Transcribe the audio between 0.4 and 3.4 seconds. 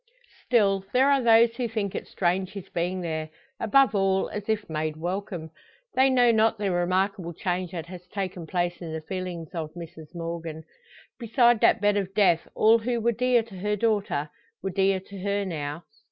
Still, there are those who think it strange his being there